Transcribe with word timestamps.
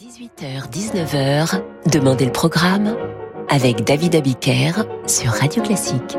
18h-19h, 0.00 1.62
Demandez 1.86 2.24
le 2.24 2.32
programme 2.32 2.96
avec 3.48 3.84
David 3.84 4.16
Abiker 4.16 4.72
sur 5.06 5.30
Radio 5.30 5.62
Classique. 5.62 6.18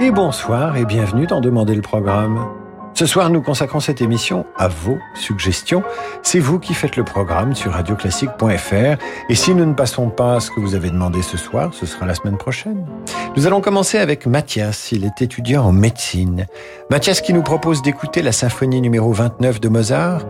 Et 0.00 0.10
bonsoir 0.10 0.76
et 0.76 0.84
bienvenue 0.84 1.26
dans 1.26 1.40
Demandez 1.40 1.74
le 1.74 1.80
programme. 1.80 2.46
Ce 2.92 3.06
soir, 3.06 3.30
nous 3.30 3.40
consacrons 3.40 3.80
cette 3.80 4.02
émission 4.02 4.44
à 4.58 4.68
vos 4.68 4.98
suggestions. 5.14 5.82
C'est 6.22 6.40
vous 6.40 6.58
qui 6.58 6.74
faites 6.74 6.96
le 6.96 7.04
programme 7.04 7.54
sur 7.54 7.72
radioclassique.fr. 7.72 9.02
Et 9.30 9.34
si 9.34 9.54
nous 9.54 9.64
ne 9.64 9.72
passons 9.72 10.10
pas 10.10 10.38
ce 10.38 10.50
que 10.50 10.60
vous 10.60 10.74
avez 10.74 10.90
demandé 10.90 11.22
ce 11.22 11.38
soir, 11.38 11.72
ce 11.72 11.86
sera 11.86 12.04
la 12.04 12.14
semaine 12.14 12.36
prochaine. 12.36 12.84
Nous 13.34 13.46
allons 13.46 13.62
commencer 13.62 13.96
avec 13.96 14.26
Mathias. 14.26 14.92
Il 14.92 15.06
est 15.06 15.22
étudiant 15.22 15.64
en 15.64 15.72
médecine. 15.72 16.46
Mathias 16.90 17.22
qui 17.22 17.32
nous 17.32 17.42
propose 17.42 17.80
d'écouter 17.80 18.20
la 18.20 18.32
symphonie 18.32 18.82
numéro 18.82 19.10
29 19.10 19.58
de 19.58 19.68
Mozart 19.70 20.20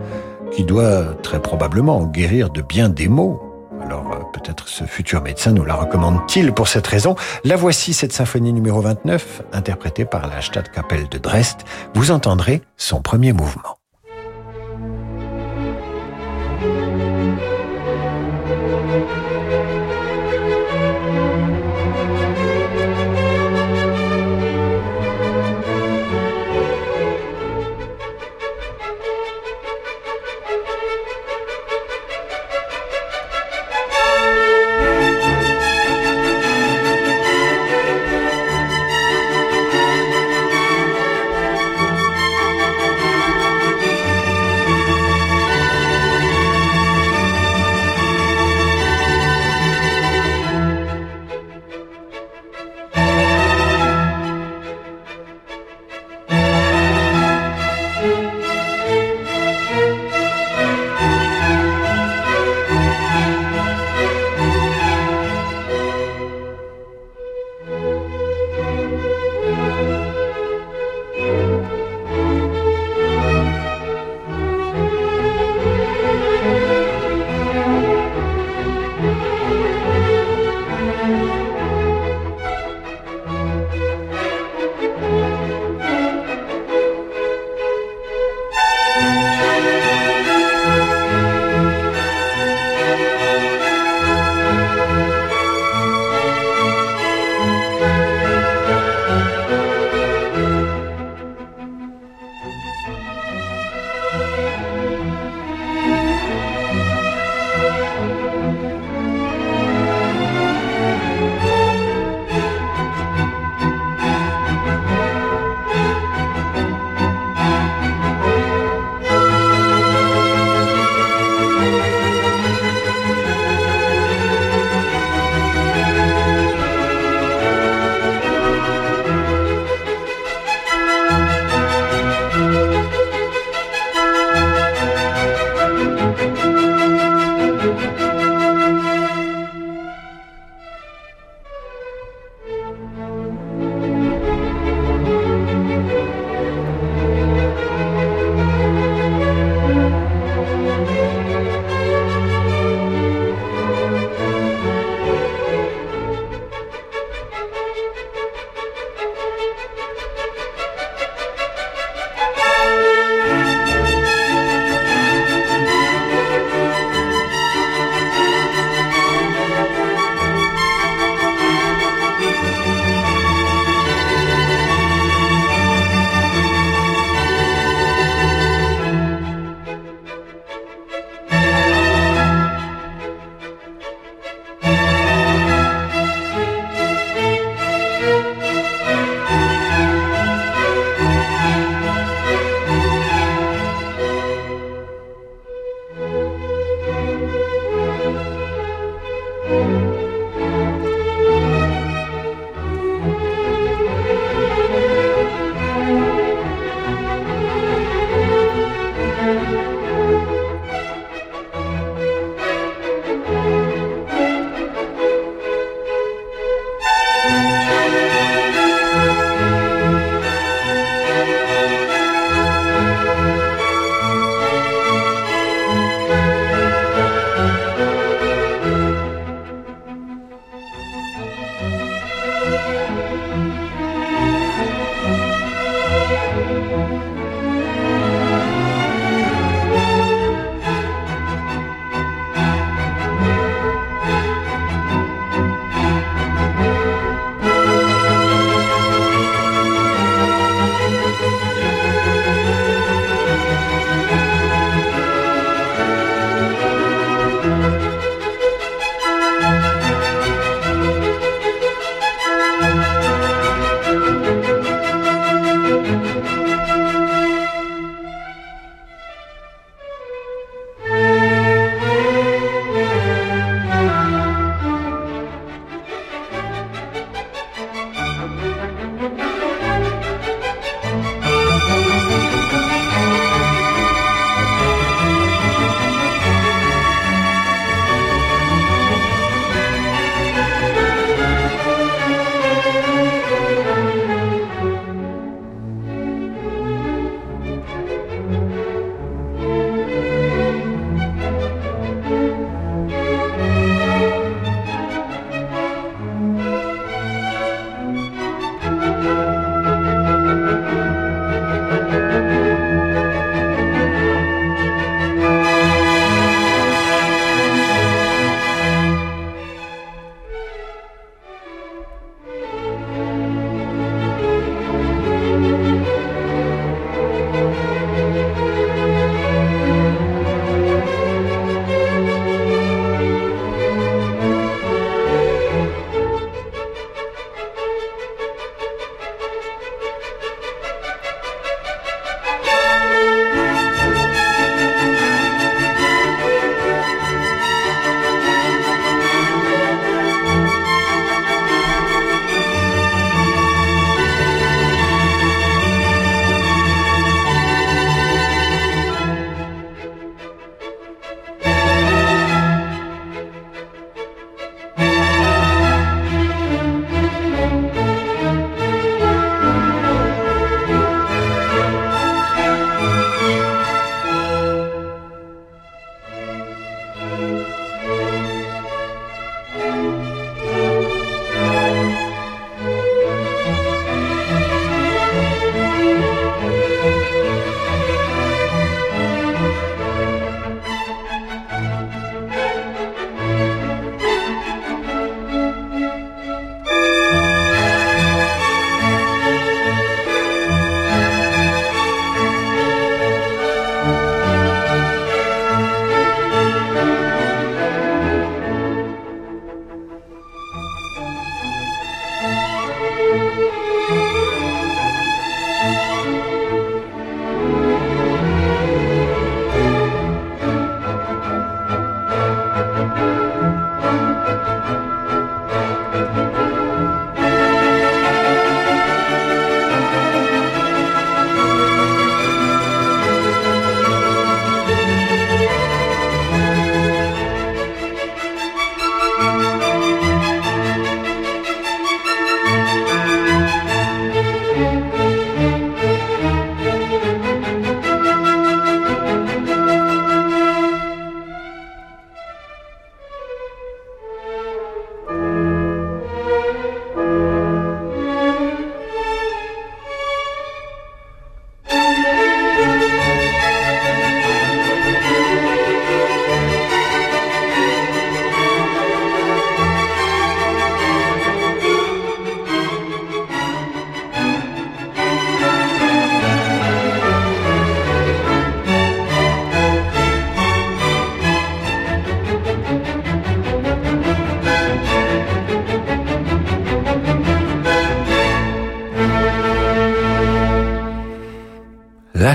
qui 0.55 0.63
doit 0.63 1.15
très 1.23 1.41
probablement 1.41 2.05
guérir 2.05 2.49
de 2.49 2.61
bien 2.61 2.89
des 2.89 3.07
maux. 3.07 3.41
Alors 3.81 4.11
euh, 4.11 4.19
peut-être 4.33 4.67
ce 4.67 4.85
futur 4.85 5.21
médecin 5.21 5.51
nous 5.51 5.65
la 5.65 5.75
recommande-t-il 5.75 6.53
pour 6.53 6.67
cette 6.67 6.87
raison? 6.87 7.15
La 7.43 7.55
voici, 7.55 7.93
cette 7.93 8.13
symphonie 8.13 8.53
numéro 8.53 8.81
29, 8.81 9.43
interprétée 9.51 10.05
par 10.05 10.27
la 10.27 10.41
Stadtkapelle 10.41 11.09
de 11.09 11.17
Dresde. 11.17 11.61
Vous 11.95 12.11
entendrez 12.11 12.61
son 12.77 13.01
premier 13.01 13.33
mouvement. 13.33 13.77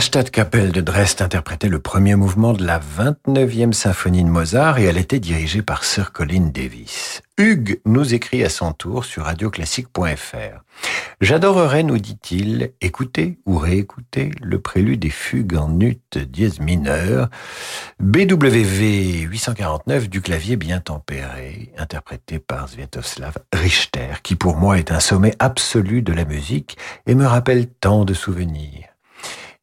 Stadtkapelle 0.08 0.72
de 0.72 0.80
Dresde 0.80 1.20
interprétait 1.20 1.68
le 1.68 1.80
premier 1.80 2.14
mouvement 2.14 2.54
de 2.54 2.64
la 2.64 2.80
29e 2.80 3.74
symphonie 3.74 4.24
de 4.24 4.30
Mozart 4.30 4.78
et 4.78 4.84
elle 4.84 4.96
était 4.96 5.20
dirigée 5.20 5.60
par 5.60 5.84
Sir 5.84 6.12
Colin 6.12 6.48
Davis. 6.50 7.20
Hugues 7.36 7.78
nous 7.84 8.14
écrit 8.14 8.42
à 8.42 8.48
son 8.48 8.72
tour 8.72 9.04
sur 9.04 9.24
radioclassique.fr. 9.24 10.62
J'adorerais, 11.20 11.82
nous 11.82 11.98
dit-il, 11.98 12.72
écouter 12.80 13.38
ou 13.44 13.58
réécouter 13.58 14.30
le 14.40 14.58
prélude 14.58 15.00
des 15.00 15.10
fugues 15.10 15.56
en 15.56 15.78
ut 15.78 16.00
dièse 16.16 16.58
mineur, 16.58 17.28
BWV 18.00 19.26
849 19.28 20.08
du 20.08 20.22
clavier 20.22 20.56
bien 20.56 20.80
tempéré, 20.80 21.74
interprété 21.76 22.38
par 22.38 22.70
Sviatoslav 22.70 23.36
Richter, 23.52 24.14
qui 24.22 24.36
pour 24.36 24.56
moi 24.56 24.78
est 24.78 24.90
un 24.90 25.00
sommet 25.00 25.34
absolu 25.38 26.00
de 26.00 26.14
la 26.14 26.24
musique 26.24 26.78
et 27.06 27.14
me 27.14 27.26
rappelle 27.26 27.66
tant 27.68 28.06
de 28.06 28.14
souvenirs. 28.14 28.87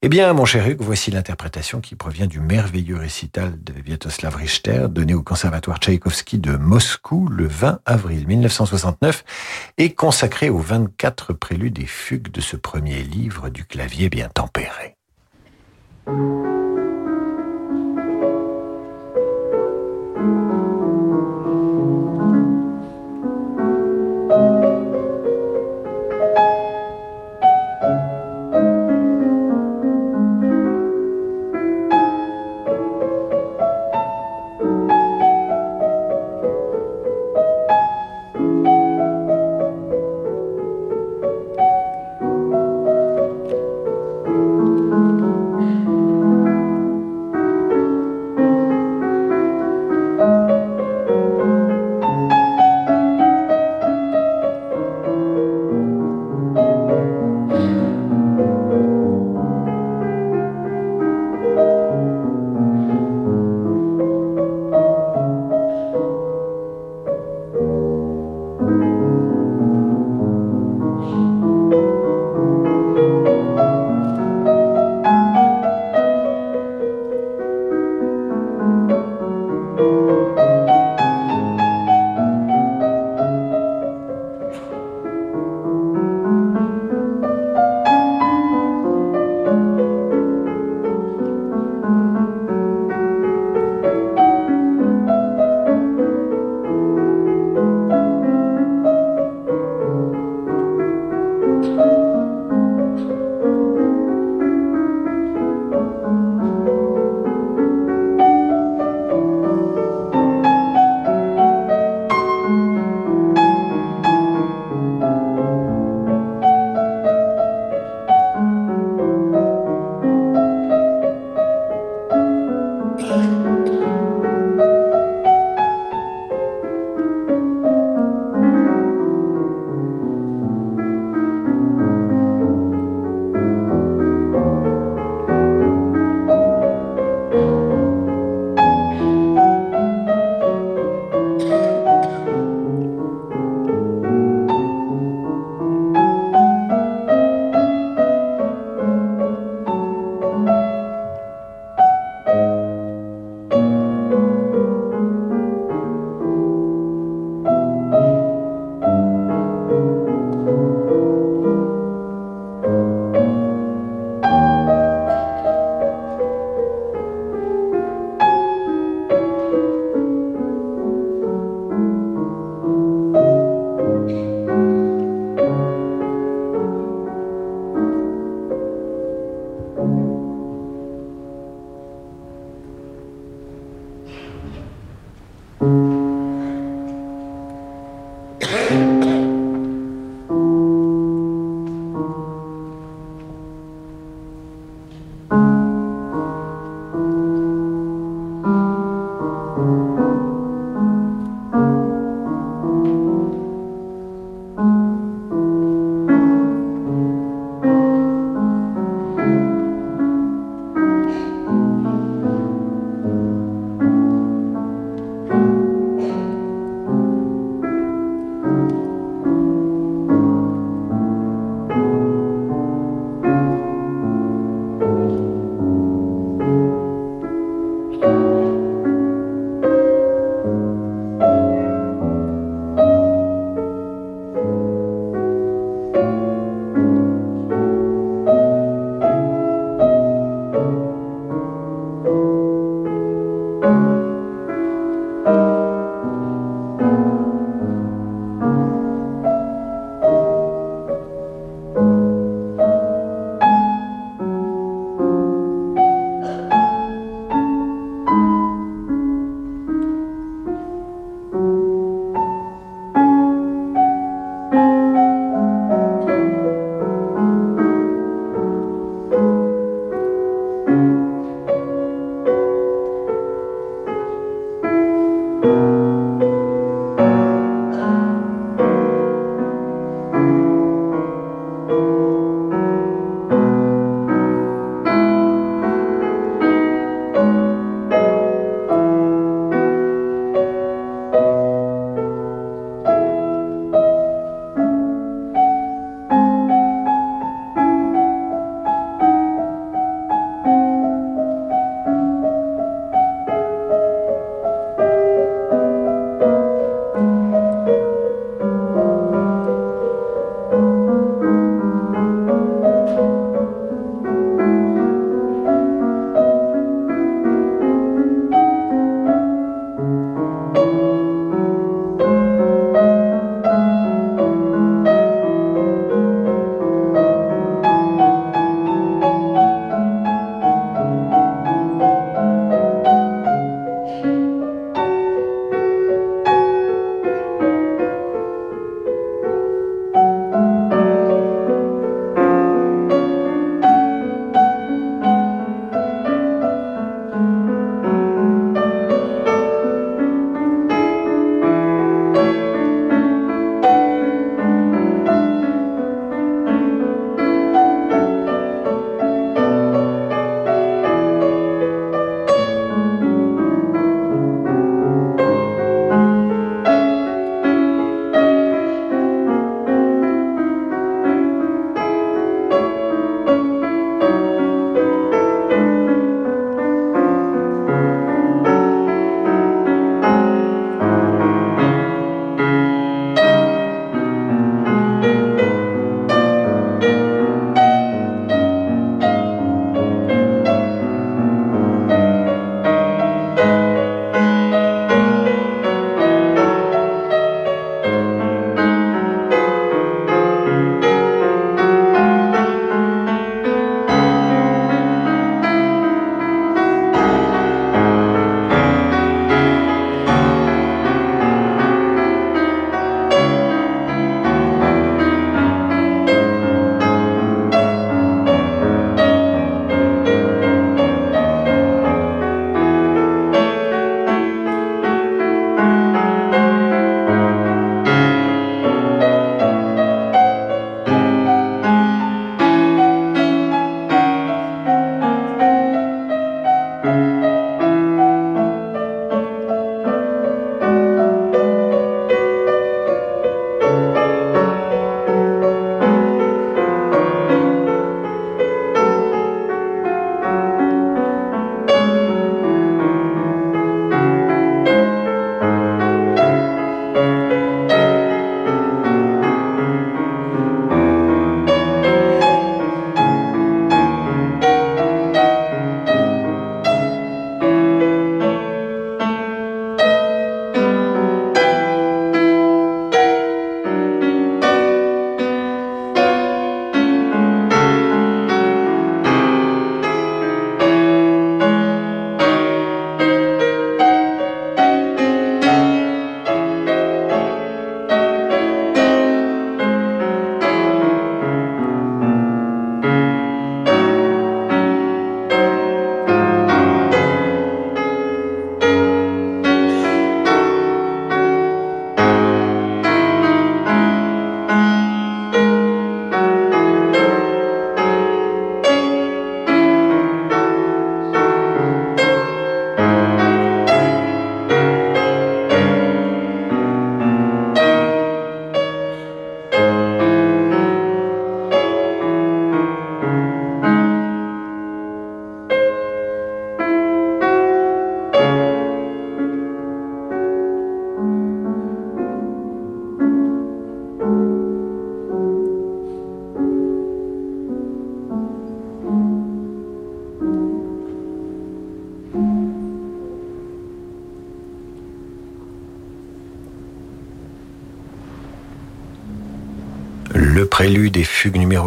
Eh 0.02 0.10
bien, 0.10 0.34
mon 0.34 0.46
cher 0.46 0.68
Hugues, 0.68 0.82
voici 0.82 1.10
l'interprétation 1.10 1.82
qui 1.82 1.96
provient 1.96 2.28
du 2.28 2.40
merveilleux 2.40 2.98
récital 2.98 3.64
de 3.64 3.74
Viatoslav 3.74 4.36
Richter, 4.36 4.86
donné 4.90 5.16
au 5.16 5.24
Conservatoire 5.24 5.80
Tchaïkovski 5.80 6.38
de 6.38 6.58
Moscou 6.58 7.28
le 7.28 7.48
20 7.48 7.80
avril 7.86 8.28
1969 8.28 9.24
et 9.78 9.94
consacré 9.96 10.50
aux 10.50 10.60
24 10.60 11.34
préludes 11.34 11.80
et 11.80 11.88
fugues 11.88 12.30
de 12.30 12.42
ce 12.42 12.56
premier 12.56 13.02
livre 13.02 13.50
du 13.50 13.66
clavier 13.66 14.10
bien 14.10 14.30
tempéré. 14.30 14.95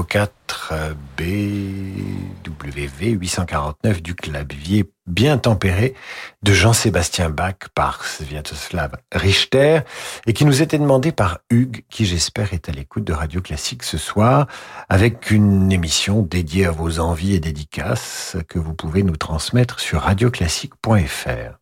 04 0.04 0.74
BWV 1.16 3.10
849 3.20 4.02
du 4.02 4.14
clavier 4.14 4.90
bien 5.06 5.38
tempéré 5.38 5.94
de 6.42 6.52
Jean-Sébastien 6.52 7.30
Bach 7.30 7.56
par 7.74 8.04
Sviatoslav 8.04 8.92
Richter 9.12 9.80
et 10.26 10.32
qui 10.32 10.44
nous 10.44 10.62
était 10.62 10.78
demandé 10.78 11.12
par 11.12 11.38
Hugues 11.50 11.84
qui 11.88 12.04
j'espère 12.06 12.52
est 12.52 12.68
à 12.68 12.72
l'écoute 12.72 13.04
de 13.04 13.12
Radio 13.12 13.40
Classique 13.40 13.82
ce 13.82 13.98
soir 13.98 14.46
avec 14.88 15.30
une 15.30 15.72
émission 15.72 16.22
dédiée 16.22 16.66
à 16.66 16.70
vos 16.70 17.00
envies 17.00 17.34
et 17.34 17.40
dédicaces 17.40 18.36
que 18.48 18.58
vous 18.58 18.74
pouvez 18.74 19.02
nous 19.02 19.16
transmettre 19.16 19.80
sur 19.80 20.02
radioclassique.fr. 20.02 21.58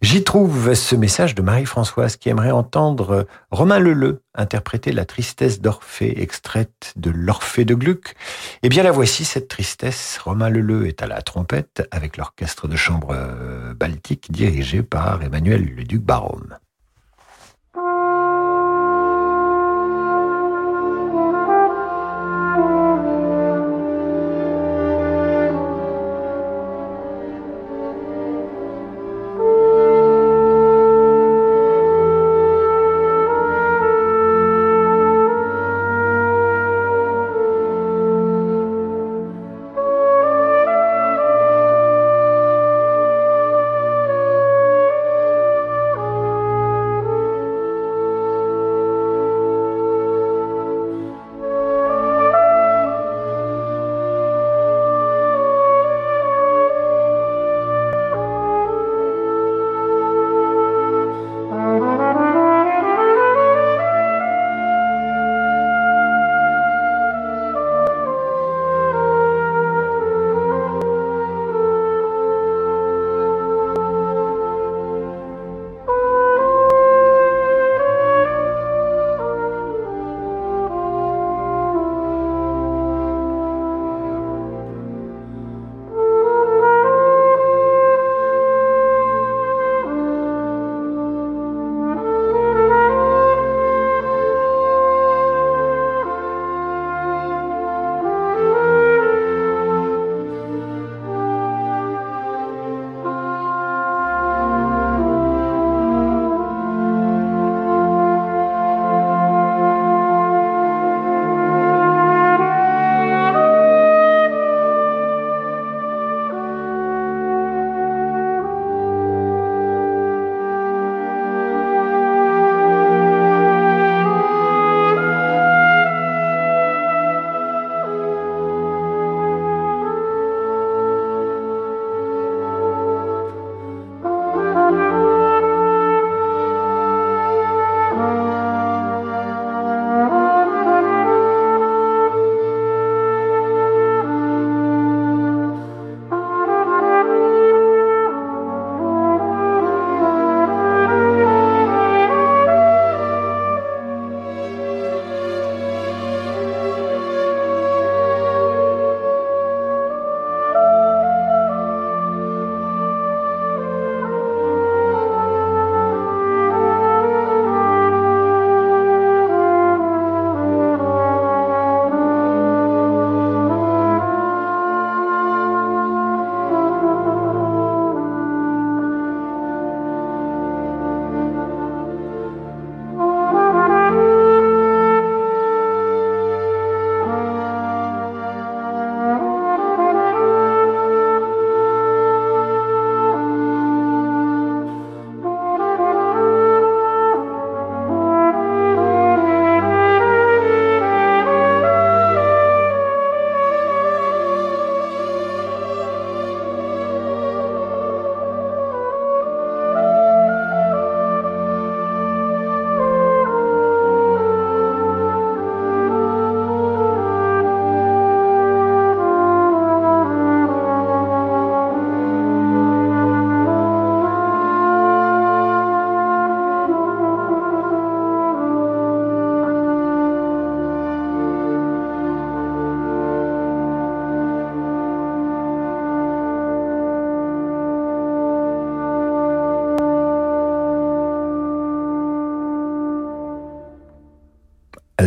J'y 0.00 0.24
trouve 0.24 0.74
ce 0.74 0.96
message 0.96 1.34
de 1.34 1.42
Marie-Françoise 1.42 2.16
qui 2.16 2.28
aimerait 2.28 2.50
entendre 2.50 3.26
Romain 3.50 3.78
Leleu 3.78 4.22
interpréter 4.34 4.92
la 4.92 5.04
tristesse 5.04 5.60
d'Orphée 5.60 6.20
extraite 6.20 6.92
de 6.96 7.10
l'Orphée 7.10 7.64
de 7.64 7.74
Gluck. 7.74 8.14
Eh 8.62 8.68
bien 8.68 8.82
la 8.82 8.90
voici 8.90 9.24
cette 9.24 9.48
tristesse. 9.48 10.18
Romain 10.18 10.50
Leleu 10.50 10.86
est 10.86 11.02
à 11.02 11.06
la 11.06 11.22
trompette 11.22 11.86
avec 11.90 12.16
l'orchestre 12.16 12.68
de 12.68 12.76
chambre 12.76 13.10
euh, 13.12 13.74
baltique 13.74 14.32
dirigé 14.32 14.82
par 14.82 15.22
Emmanuel 15.22 15.64
le 15.76 15.84
Duc 15.84 16.02
Barôme. 16.02 16.56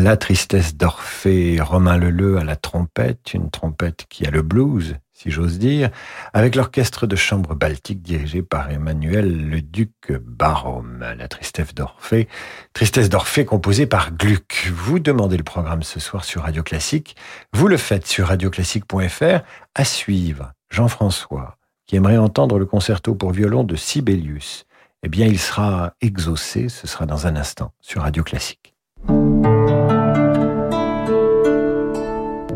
La 0.08 0.16
tristesse 0.16 0.78
d'Orphée, 0.78 1.60
Romain 1.60 1.98
Leleu 1.98 2.38
à 2.38 2.46
la 2.46 2.56
trompette, 2.56 3.34
une 3.34 3.52
trompette 3.52 4.06
qui 4.08 4.26
a 4.26 4.32
le 4.32 4.42
blues, 4.42 4.96
si 5.12 5.32
j'ose 5.32 5.60
dire, 5.60 5.90
avec 6.32 6.56
l'orchestre 6.56 7.08
de 7.08 7.18
chambre 7.18 7.56
baltique 7.56 8.02
dirigé 8.02 8.42
par 8.42 8.72
Emmanuel 8.72 9.50
le 9.50 9.62
Duc 9.62 10.14
Barôme. 10.14 11.06
La 11.18 11.28
tristesse 11.28 11.74
d'Orphée, 11.76 12.30
tristesse 12.72 13.10
d'Orphée 13.10 13.44
composée 13.44 13.86
par 13.86 14.14
Gluck. 14.14 14.72
Vous 14.74 15.00
demandez 15.00 15.36
le 15.36 15.44
programme 15.44 15.84
ce 15.84 16.00
soir 16.00 16.24
sur 16.24 16.44
Radio 16.44 16.64
Classique. 16.64 17.18
Vous 17.52 17.68
le 17.68 17.76
faites 17.76 18.08
sur 18.08 18.28
radioclassique.fr. 18.28 19.44
À 19.76 19.84
suivre, 19.84 20.54
Jean-François, 20.70 21.58
qui 21.86 21.98
aimerait 21.98 22.16
entendre 22.16 22.60
le 22.60 22.66
concerto 22.66 23.14
pour 23.14 23.32
violon 23.32 23.66
de 23.66 23.76
Sibelius. 23.76 24.68
Eh 25.04 25.10
bien, 25.10 25.26
il 25.26 25.38
sera 25.38 25.96
exaucé, 26.00 26.70
ce 26.70 26.88
sera 26.88 27.06
dans 27.06 27.28
un 27.28 27.36
instant 27.36 27.74
sur 27.82 28.04
Radio 28.04 28.24
Classique. 28.24 28.77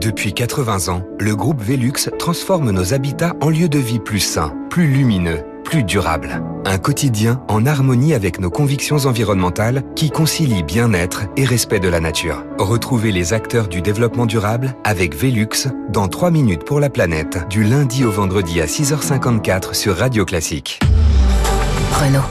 Depuis 0.02 0.34
80 0.34 0.92
ans, 0.92 1.04
le 1.20 1.36
groupe 1.36 1.62
Velux 1.62 2.10
transforme 2.18 2.72
nos 2.72 2.96
habitats 2.96 3.36
en 3.40 3.52
lieux 3.52 3.70
de 3.70 3.78
vie 3.78 4.00
plus 4.00 4.20
sains, 4.20 4.52
plus 4.72 4.88
lumineux, 4.88 5.44
plus 5.64 5.84
durables. 5.84 6.42
Un 6.66 6.80
quotidien 6.80 7.44
en 7.48 7.68
harmonie 7.68 8.16
avec 8.16 8.40
nos 8.40 8.50
convictions 8.50 9.06
environnementales 9.06 9.84
qui 9.96 10.10
concilient 10.10 10.64
bien-être 10.64 11.26
et 11.38 11.46
respect 11.46 11.80
de 11.80 11.88
la 11.88 12.00
nature. 12.00 12.44
Retrouvez 12.58 13.12
les 13.12 13.34
acteurs 13.34 13.68
du 13.68 13.84
développement 13.84 14.26
durable 14.26 14.74
avec 14.84 15.16
Velux 15.16 15.68
dans 15.90 16.08
3 16.08 16.32
minutes 16.32 16.64
pour 16.64 16.80
la 16.80 16.90
planète 16.90 17.48
du 17.48 17.64
lundi 17.64 18.04
au 18.04 18.10
vendredi 18.10 18.60
à 18.60 18.66
6h54 18.66 19.76
sur 19.76 19.96
Radio 19.98 20.26
Classique. 20.26 20.80
Renault. 21.94 22.22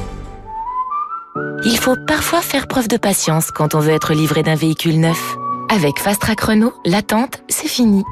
Il 1.65 1.79
faut 1.79 1.97
parfois 2.09 2.43
faire 2.43 2.67
preuve 2.67 2.89
de 2.89 2.97
patience 2.97 3.53
quand 3.53 3.77
on 3.77 3.79
veut 3.79 3.93
être 3.93 4.13
livré 4.13 4.43
d'un 4.43 4.57
véhicule 4.57 4.99
neuf. 4.99 5.37
Avec 5.73 6.01
Fast 6.01 6.21
Track 6.21 6.41
Renault, 6.41 6.73
l'attente, 6.85 7.45
c'est 7.49 7.69
fini. 7.69 8.03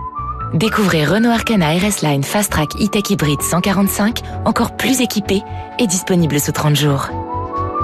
Découvrez 0.55 1.05
Renault 1.05 1.33
Arcana 1.33 1.71
RS 1.71 2.03
Line 2.03 2.23
Fast 2.23 2.53
Track 2.53 2.77
E-Tech 2.77 3.11
Hybrid 3.11 3.43
145, 3.43 4.21
encore 4.45 4.77
plus 4.77 5.01
équipé 5.01 5.43
et 5.81 5.89
disponible 5.89 6.39
sous 6.39 6.53
30 6.53 6.77
jours. 6.77 7.09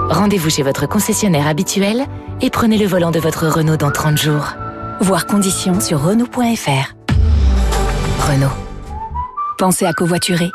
Rendez-vous 0.09 0.49
chez 0.49 0.63
votre 0.63 0.87
concessionnaire 0.87 1.45
habituel 1.45 2.05
et 2.39 2.49
prenez 2.49 2.77
le 2.77 2.85
volant 2.85 3.11
de 3.11 3.19
votre 3.19 3.49
Renault 3.49 3.75
dans 3.75 3.91
30 3.91 4.17
jours. 4.17 4.53
Voir 5.01 5.25
conditions 5.25 5.81
sur 5.81 6.01
Renault.fr. 6.01 6.95
Renault. 8.31 8.55
Pensez 9.57 9.85
à 9.85 9.91
covoiturer. 9.91 10.51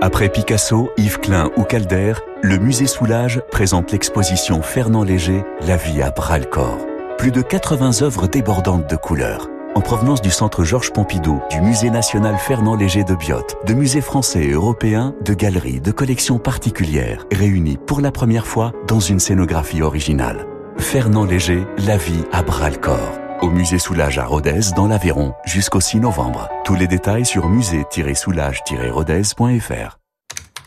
Après 0.00 0.28
Picasso, 0.28 0.92
Yves 0.96 1.18
Klein 1.18 1.50
ou 1.56 1.64
Calder, 1.64 2.12
le 2.40 2.58
musée 2.58 2.86
Soulage 2.86 3.42
présente 3.50 3.90
l'exposition 3.90 4.62
Fernand 4.62 5.02
Léger, 5.02 5.42
La 5.66 5.76
vie 5.76 6.02
à 6.02 6.12
bras 6.12 6.38
le 6.38 6.44
corps. 6.44 6.86
Plus 7.18 7.32
de 7.32 7.42
80 7.42 8.02
œuvres 8.02 8.28
débordantes 8.28 8.88
de 8.88 8.94
couleurs. 8.94 9.48
En 9.74 9.80
provenance 9.80 10.22
du 10.22 10.30
centre 10.30 10.62
Georges 10.62 10.92
Pompidou, 10.92 11.42
du 11.50 11.60
musée 11.60 11.90
national 11.90 12.36
Fernand 12.38 12.76
Léger 12.76 13.02
de 13.02 13.16
Biot, 13.16 13.44
de 13.66 13.74
musées 13.74 14.00
français 14.00 14.44
et 14.44 14.52
européens, 14.52 15.14
de 15.24 15.34
galeries, 15.34 15.80
de 15.80 15.90
collections 15.90 16.38
particulières, 16.38 17.26
réunies 17.32 17.76
pour 17.76 18.00
la 18.00 18.12
première 18.12 18.46
fois 18.46 18.72
dans 18.86 19.00
une 19.00 19.18
scénographie 19.18 19.82
originale. 19.82 20.46
Fernand 20.78 21.24
Léger, 21.24 21.66
La 21.86 21.96
vie 21.96 22.22
à 22.30 22.44
bras 22.44 22.70
le 22.70 22.76
corps. 22.76 23.18
Au 23.40 23.50
musée 23.50 23.78
Soulage 23.78 24.18
à 24.18 24.24
Rodez, 24.24 24.72
dans 24.74 24.88
l'Aveyron, 24.88 25.32
jusqu'au 25.44 25.80
6 25.80 26.00
novembre. 26.00 26.48
Tous 26.64 26.74
les 26.74 26.88
détails 26.88 27.24
sur 27.24 27.48
musée-soulage-rodez.fr. 27.48 29.98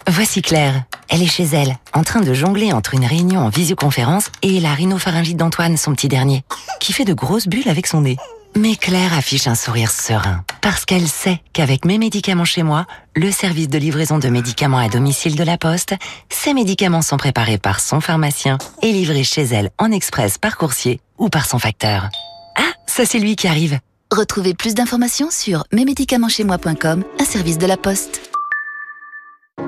Voici 0.08 0.42
Claire. 0.42 0.86
Elle 1.10 1.22
est 1.22 1.28
chez 1.28 1.44
elle, 1.44 1.76
en 1.94 2.04
train 2.04 2.22
de 2.22 2.34
jongler 2.34 2.72
entre 2.72 2.94
une 2.94 3.04
réunion 3.06 3.42
en 3.42 3.50
visioconférence 3.50 4.32
et 4.42 4.62
la 4.62 4.74
rhinopharyngite 4.74 5.36
d'Antoine, 5.36 5.76
son 5.76 5.94
petit 5.94 6.08
dernier, 6.08 6.46
qui 6.80 6.94
fait 6.94 7.04
de 7.04 7.14
grosses 7.14 7.48
bulles 7.48 7.68
avec 7.68 7.88
son 7.88 8.00
nez. 8.02 8.16
Mais 8.56 8.78
Claire 8.78 9.14
affiche 9.14 9.48
un 9.48 9.56
sourire 9.56 9.92
serein, 9.92 10.46
parce 10.62 10.86
qu'elle 10.86 11.10
sait 11.10 11.42
qu'avec 11.52 11.84
mes 11.84 11.98
médicaments 11.98 12.46
chez 12.46 12.64
moi, 12.64 12.86
le 13.16 13.32
service 13.32 13.68
de 13.68 13.78
livraison 13.78 14.18
de 14.18 14.30
médicaments 14.30 14.78
à 14.78 14.88
domicile 14.88 15.36
de 15.36 15.44
la 15.44 15.58
Poste, 15.58 15.96
ces 16.30 16.54
médicaments 16.54 17.02
sont 17.02 17.18
préparés 17.18 17.58
par 17.58 17.82
son 17.82 18.00
pharmacien 18.00 18.58
et 18.82 18.94
livrés 18.94 19.26
chez 19.26 19.44
elle 19.44 19.72
en 19.78 19.92
express 19.92 20.38
par 20.38 20.56
coursier 20.58 21.02
ou 21.18 21.28
par 21.28 21.46
son 21.46 21.60
facteur. 21.60 22.10
Ah, 22.56 22.74
ça 22.88 23.06
c'est 23.06 23.20
lui 23.20 23.36
qui 23.36 23.48
arrive. 23.48 23.80
Retrouvez 24.12 24.54
plus 24.54 24.74
d'informations 24.74 25.30
sur 25.32 25.64
mesmédicamentschezmoi.com, 25.72 27.04
un 27.20 27.26
service 27.26 27.58
de 27.58 27.66
la 27.66 27.78
Poste. 27.78 28.32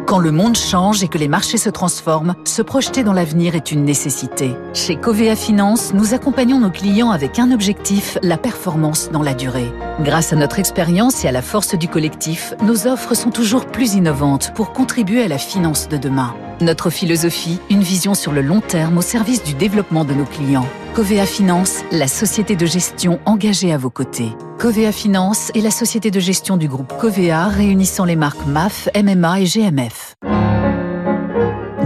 Quand 0.06 0.20
le 0.20 0.32
monde 0.32 0.58
change 0.58 1.02
et 1.02 1.08
que 1.08 1.18
les 1.18 1.28
marchés 1.28 1.58
se 1.58 1.70
transforment, 1.70 2.36
se 2.44 2.62
projeter 2.62 3.04
dans 3.04 3.14
l'avenir 3.14 3.56
est 3.56 3.72
une 3.72 3.86
nécessité. 3.86 4.56
Chez 4.74 4.96
Covea 4.98 5.36
Finance, 5.36 5.94
nous 5.94 6.14
accompagnons 6.14 6.60
nos 6.60 6.72
clients 6.72 7.12
avec 7.12 7.40
un 7.40 7.52
objectif, 7.52 8.18
la 8.22 8.38
performance 8.38 9.10
dans 9.12 9.24
la 9.24 9.34
durée. 9.34 9.72
Grâce 10.02 10.34
à 10.34 10.36
notre 10.36 10.60
expérience 10.60 11.24
et 11.24 11.30
à 11.30 11.32
la 11.32 11.42
force 11.42 11.76
du 11.76 11.88
collectif, 11.88 12.54
nos 12.64 12.86
offres 12.86 13.16
sont 13.16 13.32
toujours 13.32 13.66
plus 13.66 13.94
innovantes 13.94 14.52
pour 14.56 14.74
contribuer 14.74 15.24
à 15.24 15.28
la 15.28 15.38
finance 15.38 15.88
de 15.88 15.98
demain. 15.98 16.36
Notre 16.60 16.90
philosophie, 16.90 17.60
une 17.70 17.82
vision 17.82 18.14
sur 18.14 18.34
le 18.34 18.42
long 18.42 18.62
terme 18.62 18.98
au 18.98 19.02
service 19.02 19.44
du 19.44 19.54
développement 19.54 20.06
de 20.06 20.14
nos 20.14 20.26
clients. 20.26 20.68
Covea 20.94 21.26
Finance, 21.26 21.84
la 21.92 22.08
société 22.08 22.56
de 22.56 22.68
gestion 22.68 23.20
engagée 23.26 23.74
à 23.74 23.80
vos 23.80 23.90
côtés. 23.90 24.30
Covea 24.60 24.92
Finance 24.92 25.52
est 25.56 25.62
la 25.62 25.72
société 25.72 26.12
de 26.12 26.20
gestion 26.20 26.56
du 26.56 26.68
groupe 26.68 26.94
Covea 27.00 27.48
réunissant 27.48 28.06
les 28.06 28.16
marques 28.16 28.46
MAF, 28.46 28.90
MMA 28.96 29.40
et 29.40 29.46
GMF. 29.46 30.16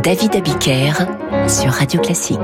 David 0.04 0.36
Abiker 0.36 0.92
sur 1.48 1.72
Radio 1.72 2.02
Classique. 2.02 2.40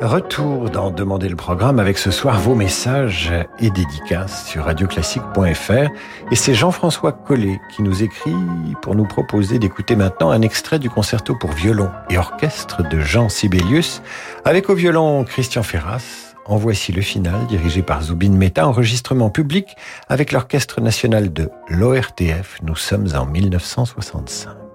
Retour 0.00 0.70
dans 0.70 0.92
Demander 0.92 1.28
le 1.28 1.34
programme 1.34 1.80
avec 1.80 1.98
ce 1.98 2.12
soir 2.12 2.38
vos 2.38 2.54
messages 2.54 3.32
et 3.58 3.68
dédicaces 3.68 4.46
sur 4.46 4.66
radioclassique.fr. 4.66 5.90
Et 6.30 6.36
c'est 6.36 6.54
Jean-François 6.54 7.10
Collet 7.10 7.60
qui 7.74 7.82
nous 7.82 8.04
écrit 8.04 8.32
pour 8.80 8.94
nous 8.94 9.06
proposer 9.06 9.58
d'écouter 9.58 9.96
maintenant 9.96 10.30
un 10.30 10.42
extrait 10.42 10.78
du 10.78 10.88
concerto 10.88 11.34
pour 11.34 11.50
violon 11.50 11.90
et 12.10 12.16
orchestre 12.16 12.88
de 12.88 13.00
Jean 13.00 13.28
Sibelius 13.28 14.00
avec 14.44 14.70
au 14.70 14.74
violon 14.76 15.24
Christian 15.24 15.64
Ferras. 15.64 16.36
En 16.46 16.58
voici 16.58 16.92
le 16.92 17.02
final 17.02 17.46
dirigé 17.48 17.82
par 17.82 18.02
Zubin 18.02 18.30
Mehta, 18.30 18.68
enregistrement 18.68 19.30
public 19.30 19.76
avec 20.08 20.30
l'Orchestre 20.30 20.80
national 20.80 21.32
de 21.32 21.50
l'ORTF. 21.68 22.58
Nous 22.62 22.76
sommes 22.76 23.08
en 23.16 23.26
1965. 23.26 24.68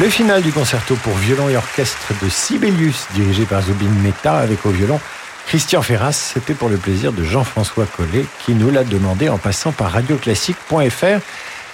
Le 0.00 0.08
final 0.08 0.42
du 0.42 0.52
concerto 0.52 0.94
pour 0.94 1.14
violon 1.14 1.48
et 1.48 1.56
orchestre 1.56 2.12
de 2.22 2.28
Sibelius, 2.28 3.08
dirigé 3.14 3.44
par 3.46 3.62
Zubin 3.62 3.90
Mehta 4.00 4.38
avec 4.38 4.64
au 4.64 4.70
violon 4.70 5.00
Christian 5.46 5.82
Ferras, 5.82 6.12
c'était 6.12 6.54
pour 6.54 6.68
le 6.68 6.76
plaisir 6.76 7.12
de 7.12 7.24
Jean-François 7.24 7.86
Collet 7.86 8.24
qui 8.44 8.54
nous 8.54 8.70
l'a 8.70 8.84
demandé 8.84 9.28
en 9.28 9.38
passant 9.38 9.72
par 9.72 9.90
radioclassique.fr. 9.90 11.20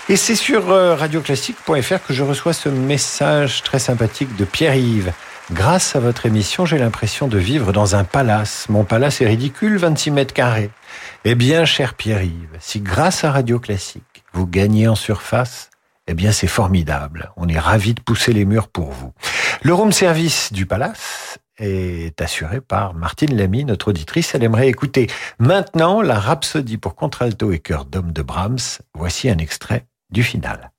Et 0.08 0.16
c'est 0.16 0.36
sur 0.36 0.70
euh, 0.70 0.94
radioclassique.fr 0.94 2.06
que 2.06 2.14
je 2.14 2.22
reçois 2.22 2.54
ce 2.54 2.70
message 2.70 3.62
très 3.62 3.78
sympathique 3.78 4.34
de 4.36 4.46
Pierre-Yves. 4.46 5.12
Grâce 5.52 5.94
à 5.94 6.00
votre 6.00 6.24
émission, 6.24 6.64
j'ai 6.64 6.78
l'impression 6.78 7.28
de 7.28 7.36
vivre 7.36 7.72
dans 7.74 7.94
un 7.94 8.04
palace. 8.04 8.66
Mon 8.70 8.84
palace 8.84 9.20
est 9.20 9.26
ridicule, 9.26 9.76
26 9.76 10.10
mètres 10.12 10.34
carrés. 10.34 10.70
Eh 11.26 11.34
bien, 11.34 11.66
cher 11.66 11.92
Pierre-Yves, 11.92 12.56
si 12.58 12.80
grâce 12.80 13.22
à 13.24 13.32
Radio 13.32 13.58
Classique, 13.58 14.24
vous 14.32 14.46
gagnez 14.46 14.88
en 14.88 14.94
surface, 14.94 15.68
eh 16.06 16.14
bien, 16.14 16.32
c'est 16.32 16.46
formidable. 16.46 17.32
On 17.36 17.48
est 17.48 17.58
ravis 17.58 17.94
de 17.94 18.00
pousser 18.00 18.32
les 18.32 18.44
murs 18.44 18.68
pour 18.68 18.90
vous. 18.90 19.12
Le 19.62 19.72
room 19.72 19.92
service 19.92 20.52
du 20.52 20.66
palace 20.66 21.38
est 21.58 22.20
assuré 22.20 22.60
par 22.60 22.94
Martine 22.94 23.36
Lamy, 23.36 23.64
notre 23.64 23.88
auditrice. 23.88 24.34
Elle 24.34 24.42
aimerait 24.42 24.68
écouter 24.68 25.06
maintenant 25.38 26.02
la 26.02 26.18
rhapsodie 26.18 26.78
pour 26.78 26.94
contralto 26.94 27.52
et 27.52 27.58
chœur 27.58 27.84
d'homme 27.84 28.12
de 28.12 28.22
Brahms. 28.22 28.80
Voici 28.94 29.30
un 29.30 29.38
extrait 29.38 29.86
du 30.10 30.22
final. 30.22 30.73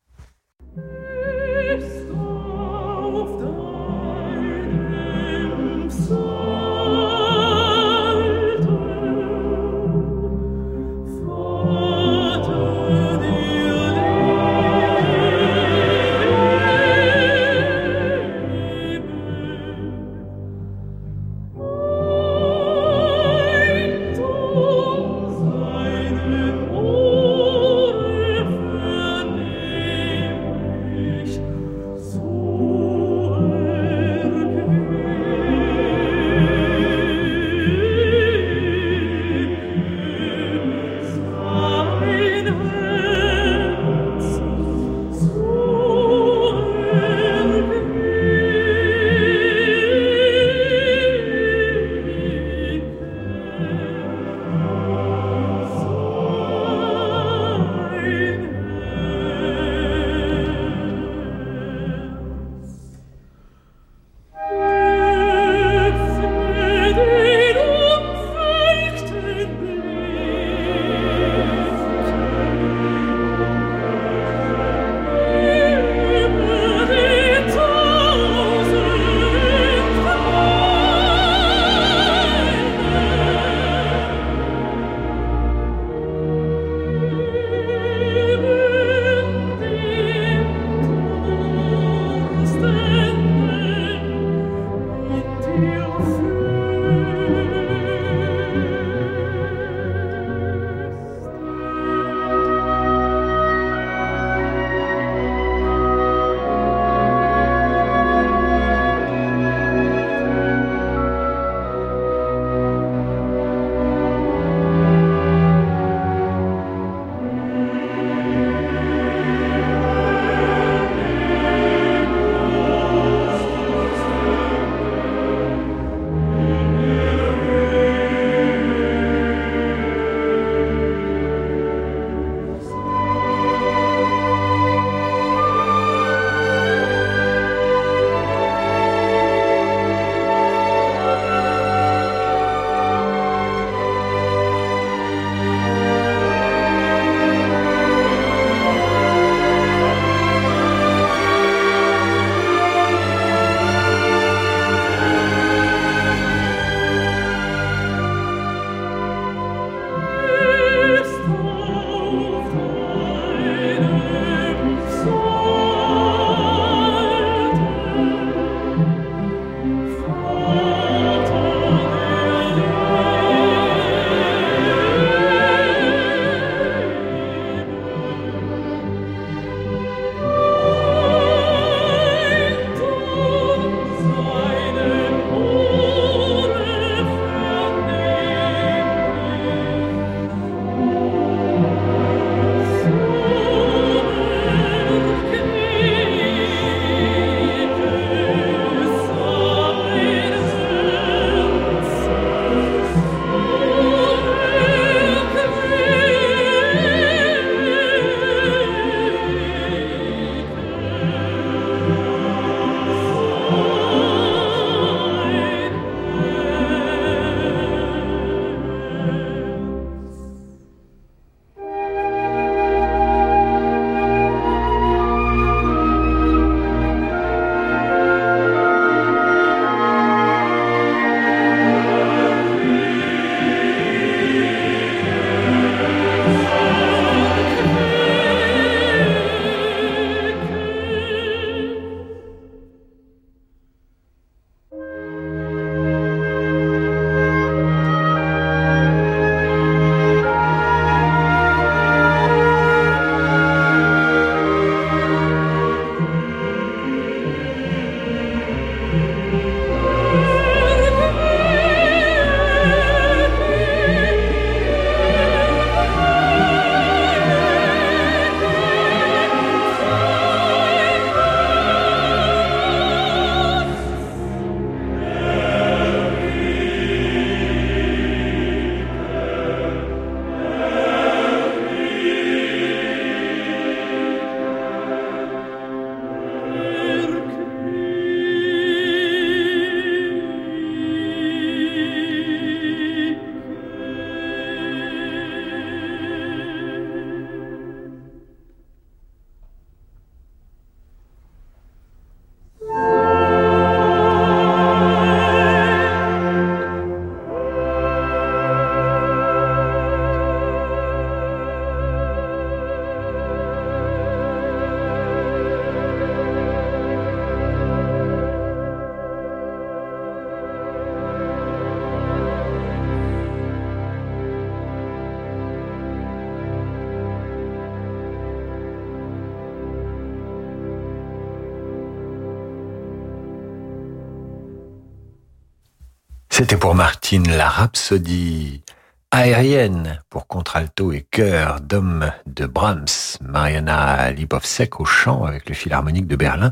C'était 336.38 336.58
pour 336.58 336.76
Martine 336.76 337.30
la 337.30 337.48
rhapsodie 337.48 338.62
aérienne 339.10 340.02
pour 340.10 340.28
contralto 340.28 340.92
et 340.92 341.08
chœur 341.10 341.62
d'homme 341.62 342.12
de 342.26 342.46
Brahms, 342.46 343.16
Mariana 343.22 344.12
Libovsek 344.12 344.82
au 344.82 344.84
chant 344.84 345.24
avec 345.24 345.48
le 345.48 345.56
Philharmonique 345.56 346.08
de 346.08 346.18
Berlin 346.18 346.52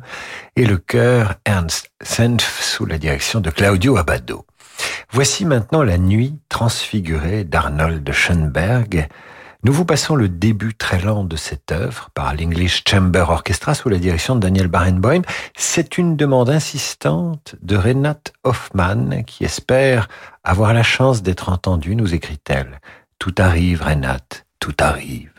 et 0.55 0.65
le 0.65 0.77
chœur 0.77 1.35
Ernst 1.43 1.91
Senf 2.01 2.61
sous 2.61 2.85
la 2.85 2.97
direction 2.97 3.41
de 3.41 3.49
Claudio 3.49 3.97
Abbado. 3.97 4.45
Voici 5.11 5.43
maintenant 5.43 5.83
la 5.83 5.97
nuit 5.97 6.39
transfigurée 6.47 7.43
d'Arnold 7.43 8.09
Schoenberg, 8.09 9.09
nous 9.65 9.71
vous 9.71 9.85
passons 9.85 10.15
le 10.15 10.27
début 10.27 10.73
très 10.73 10.99
lent 10.99 11.23
de 11.23 11.37
cette 11.37 11.71
œuvre 11.71 12.09
par 12.13 12.35
l'English 12.35 12.83
Chamber 12.85 13.25
Orchestra 13.29 13.73
sous 13.73 13.87
la 13.87 13.97
direction 13.97 14.35
de 14.35 14.41
Daniel 14.41 14.67
Barenboim. 14.67 15.21
C'est 15.55 15.97
une 15.97 16.17
demande 16.17 16.49
insistante 16.49 17.55
de 17.61 17.77
Renate 17.77 18.33
Hoffmann 18.43 19.23
qui 19.25 19.45
espère 19.45 20.09
avoir 20.43 20.73
la 20.73 20.83
chance 20.83 21.23
d'être 21.23 21.47
entendue, 21.47 21.95
nous 21.95 22.13
écrit-elle. 22.13 22.81
Tout 23.19 23.35
arrive, 23.37 23.83
Renate, 23.83 24.45
tout 24.59 24.75
arrive. 24.79 25.31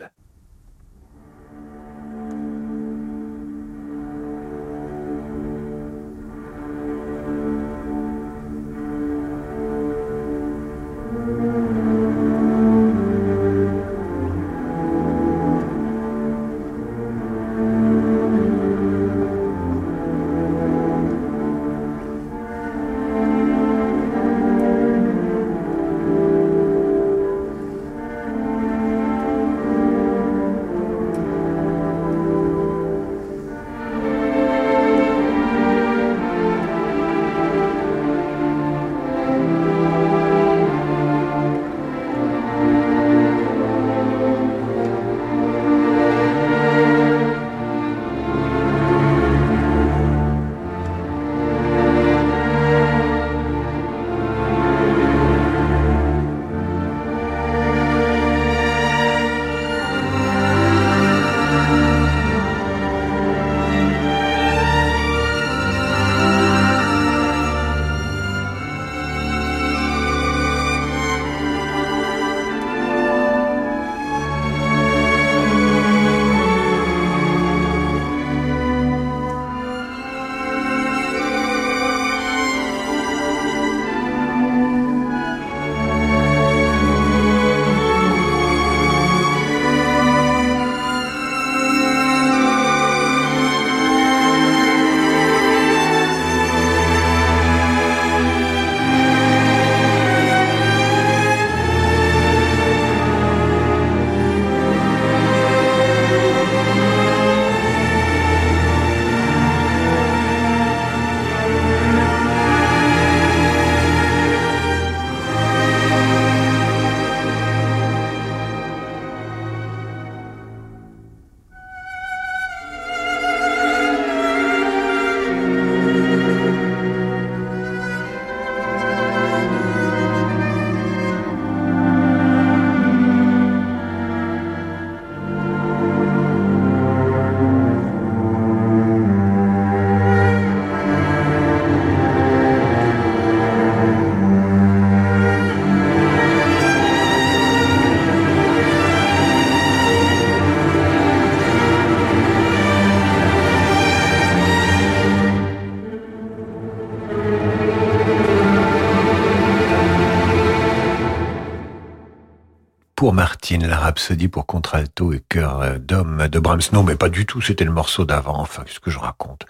Rhapsodie 163.85 164.29
pour 164.29 164.47
contralto 164.47 165.13
et 165.13 165.23
chœur 165.29 165.61
euh, 165.61 165.79
d'homme 165.79 166.29
de 166.29 166.39
Brahms. 166.39 166.63
Non, 166.73 166.83
mais 166.83 166.97
pas 166.97 167.11
du 167.11 167.27
tout, 167.27 167.43
c'était 167.43 167.65
le 167.65 167.71
morceau 167.71 168.07
d'avant, 168.07 168.39
enfin, 168.41 168.63
qu'est-ce 168.65 168.81
que 168.81 168.91
je 168.91 168.99
raconte 168.99 169.45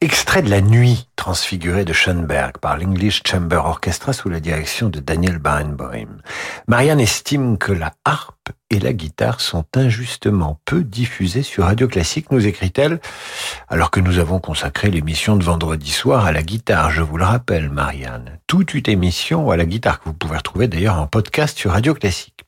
Extrait 0.00 0.42
de 0.42 0.50
La 0.50 0.60
Nuit 0.60 1.08
transfigurée 1.16 1.84
de 1.84 1.92
Schoenberg 1.92 2.58
par 2.58 2.76
l'English 2.76 3.22
Chamber 3.26 3.60
Orchestra 3.64 4.12
sous 4.12 4.28
la 4.28 4.38
direction 4.38 4.88
de 4.88 5.00
Daniel 5.00 5.38
Barenboim. 5.38 6.18
Marianne 6.68 7.00
estime 7.00 7.58
que 7.58 7.72
la 7.72 7.92
harpe 8.04 8.50
et 8.70 8.78
la 8.78 8.92
guitare 8.92 9.40
sont 9.40 9.64
injustement 9.74 10.60
peu 10.64 10.84
diffusées 10.84 11.42
sur 11.42 11.64
Radio 11.64 11.88
Classique, 11.88 12.30
nous 12.30 12.46
écrit-elle, 12.46 13.00
alors 13.68 13.90
que 13.90 13.98
nous 13.98 14.20
avons 14.20 14.38
consacré 14.38 14.90
l'émission 14.90 15.36
de 15.36 15.42
vendredi 15.42 15.90
soir 15.90 16.24
à 16.24 16.30
la 16.30 16.42
guitare, 16.44 16.92
je 16.92 17.02
vous 17.02 17.16
le 17.16 17.24
rappelle, 17.24 17.68
Marianne. 17.68 18.38
Toute 18.46 18.74
une 18.74 18.88
émission 18.88 19.50
à 19.50 19.56
la 19.56 19.64
guitare 19.64 19.98
que 19.98 20.04
vous 20.04 20.14
pouvez 20.14 20.36
retrouver 20.36 20.68
d'ailleurs 20.68 20.98
en 20.98 21.08
podcast 21.08 21.58
sur 21.58 21.72
Radio 21.72 21.94
Classique. 21.94 22.44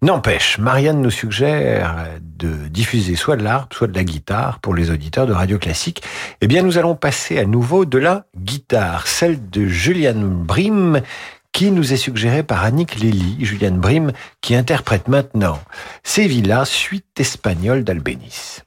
N'empêche, 0.00 0.58
Marianne 0.58 1.00
nous 1.00 1.10
suggère 1.10 2.06
de 2.20 2.68
diffuser 2.68 3.16
soit 3.16 3.36
de 3.36 3.42
l'art, 3.42 3.68
soit 3.72 3.88
de 3.88 3.96
la 3.96 4.04
guitare 4.04 4.60
pour 4.60 4.74
les 4.74 4.92
auditeurs 4.92 5.26
de 5.26 5.32
Radio 5.32 5.58
Classique. 5.58 6.02
Eh 6.40 6.46
bien, 6.46 6.62
nous 6.62 6.78
allons 6.78 6.94
passer 6.94 7.38
à 7.38 7.44
nouveau 7.44 7.84
de 7.84 7.98
la 7.98 8.24
guitare, 8.36 9.08
celle 9.08 9.50
de 9.50 9.66
Julianne 9.66 10.22
Brim, 10.22 11.02
qui 11.50 11.72
nous 11.72 11.92
est 11.92 11.96
suggérée 11.96 12.44
par 12.44 12.62
Annick 12.62 13.00
Lely, 13.00 13.44
Julianne 13.44 13.80
Brim, 13.80 14.12
qui 14.40 14.54
interprète 14.54 15.08
maintenant 15.08 15.58
Sevilla, 16.04 16.64
suite 16.64 17.18
espagnole 17.18 17.82
d'Albéniz. 17.82 18.62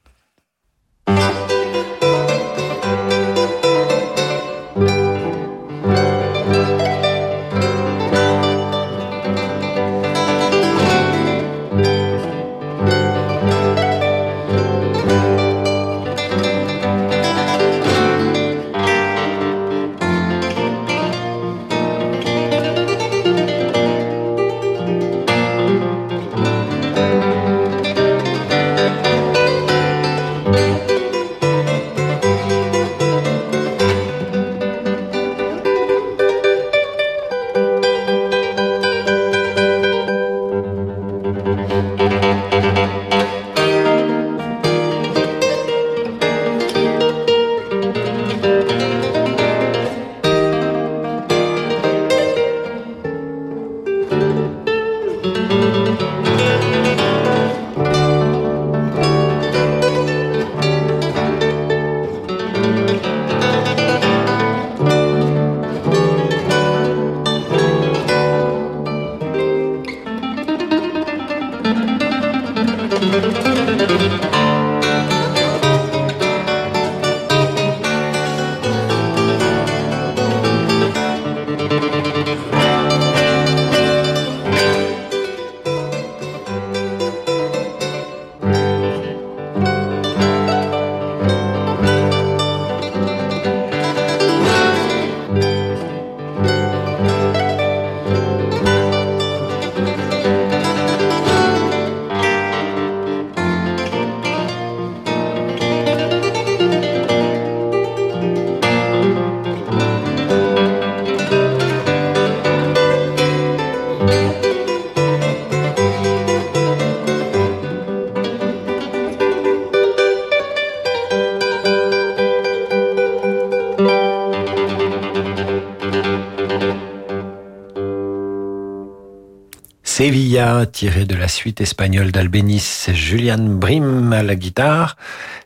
Tiré 130.66 131.04
de 131.04 131.16
la 131.16 131.28
suite 131.28 131.60
espagnole 131.60 132.12
d'Albéniz, 132.12 132.88
Julian 132.92 133.38
Brim 133.38 134.12
à 134.12 134.22
la 134.22 134.36
guitare. 134.36 134.96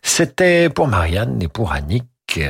C'était 0.02 0.68
pour 0.68 0.88
Marianne 0.88 1.40
et 1.42 1.48
pour 1.48 1.72
Annick 1.72 2.40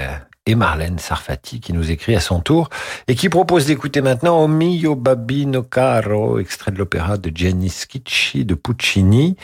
et 0.46 0.54
Marlène 0.54 0.98
Sarfati 0.98 1.60
qui 1.60 1.72
nous 1.72 1.90
écrit 1.90 2.16
à 2.16 2.20
son 2.20 2.40
tour 2.40 2.70
et 3.08 3.14
qui 3.14 3.28
propose 3.28 3.66
d'écouter 3.66 4.00
maintenant 4.00 4.42
O 4.42 4.48
mio 4.48 4.96
babino 4.96 5.62
caro, 5.62 6.38
extrait 6.38 6.72
de 6.72 6.78
l'opéra 6.78 7.18
de 7.18 7.30
Gianni 7.34 7.68
Schicchi 7.68 8.44
de 8.44 8.54
Puccini. 8.54 9.36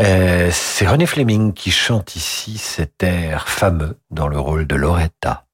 Euh, 0.00 0.48
c'est 0.52 0.86
René 0.86 1.06
Fleming 1.06 1.52
qui 1.52 1.70
chante 1.70 2.16
ici 2.16 2.58
cet 2.58 3.02
air 3.02 3.48
fameux 3.48 3.98
dans 4.10 4.28
le 4.28 4.38
rôle 4.38 4.66
de 4.66 4.76
Loretta. 4.76 5.46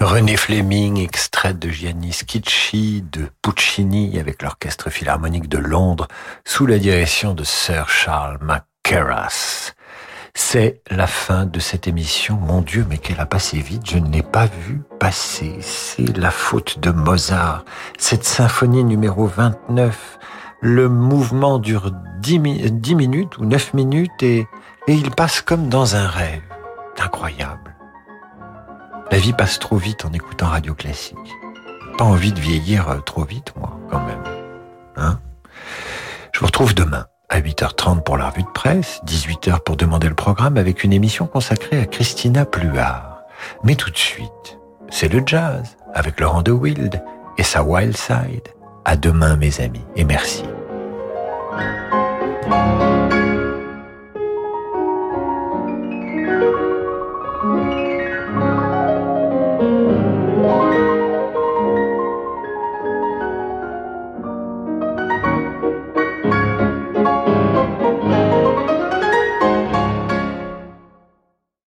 René 0.00 0.36
Fleming, 0.36 0.98
extrait 0.98 1.54
de 1.54 1.68
Gianni 1.68 2.12
Schicchi, 2.12 3.02
de 3.02 3.28
Puccini 3.42 4.18
avec 4.18 4.42
l'Orchestre 4.42 4.90
Philharmonique 4.90 5.48
de 5.48 5.58
Londres 5.58 6.08
sous 6.44 6.66
la 6.66 6.78
direction 6.78 7.34
de 7.34 7.44
Sir 7.44 7.88
Charles 7.88 8.38
McCarras. 8.40 9.74
C'est 10.50 10.80
la 10.90 11.06
fin 11.06 11.44
de 11.44 11.60
cette 11.60 11.88
émission. 11.88 12.38
Mon 12.38 12.62
Dieu, 12.62 12.86
mais 12.88 12.96
qu'elle 12.96 13.20
a 13.20 13.26
passé 13.26 13.58
vite. 13.58 13.82
Je 13.84 13.98
ne 13.98 14.10
l'ai 14.10 14.22
pas 14.22 14.46
vu 14.46 14.80
passer. 14.98 15.58
C'est 15.60 16.16
la 16.16 16.30
faute 16.30 16.78
de 16.78 16.90
Mozart. 16.90 17.66
Cette 17.98 18.24
symphonie 18.24 18.82
numéro 18.82 19.26
29. 19.26 20.18
Le 20.62 20.88
mouvement 20.88 21.58
dure 21.58 21.92
10, 22.20 22.38
minutes 22.38 23.36
ou 23.36 23.44
9 23.44 23.74
minutes 23.74 24.22
et, 24.22 24.46
et 24.86 24.94
il 24.94 25.10
passe 25.10 25.42
comme 25.42 25.68
dans 25.68 25.96
un 25.96 26.08
rêve. 26.08 26.40
Incroyable. 26.98 27.76
La 29.12 29.18
vie 29.18 29.34
passe 29.34 29.58
trop 29.58 29.76
vite 29.76 30.06
en 30.06 30.14
écoutant 30.14 30.46
Radio 30.46 30.72
Classique. 30.72 31.18
Pas 31.98 32.06
envie 32.06 32.32
de 32.32 32.40
vieillir 32.40 32.88
euh, 32.88 33.00
trop 33.00 33.24
vite, 33.24 33.52
moi, 33.54 33.78
quand 33.90 34.00
même. 34.00 34.24
Hein? 34.96 35.20
Je 36.32 36.40
vous 36.40 36.46
retrouve 36.46 36.74
demain 36.74 37.04
à 37.28 37.40
8h30 37.40 38.02
pour 38.02 38.16
la 38.16 38.30
revue 38.30 38.42
de 38.42 38.48
presse, 38.48 39.00
18h 39.06 39.60
pour 39.60 39.76
demander 39.76 40.08
le 40.08 40.14
programme 40.14 40.56
avec 40.56 40.84
une 40.84 40.92
émission 40.92 41.26
consacrée 41.26 41.78
à 41.80 41.86
Christina 41.86 42.44
Pluart. 42.44 43.22
Mais 43.64 43.74
tout 43.74 43.90
de 43.90 43.96
suite, 43.96 44.58
c'est 44.90 45.12
le 45.12 45.22
jazz 45.24 45.76
avec 45.94 46.20
Laurent 46.20 46.42
de 46.42 46.52
Wild 46.52 47.02
et 47.36 47.42
sa 47.42 47.62
Wild 47.62 47.96
Side. 47.96 48.48
À 48.84 48.96
demain, 48.96 49.36
mes 49.36 49.60
amis, 49.60 49.84
et 49.96 50.04
merci. 50.04 50.44